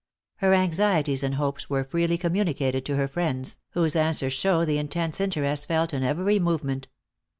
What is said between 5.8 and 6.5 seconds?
in every